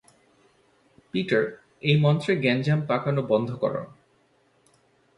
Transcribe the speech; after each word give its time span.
Peter, 1.11 1.43
এই 1.81 1.95
মন্ত্রে 1.99 2.31
গ্যাঞ্জাম 2.35 2.79
পাকানো 2.87 3.21
বন্ধ 3.23 3.49
করো। 3.55 3.83